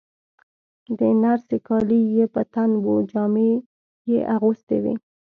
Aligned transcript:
د 0.97 0.99
نرسې 1.21 1.57
کالي 1.67 2.01
یې 2.15 2.25
په 2.33 2.41
تن 2.53 2.71
وو، 2.83 2.95
جامې 3.11 3.51
یې 4.09 4.19
اغوستې 4.35 4.77
وې. 4.83 4.93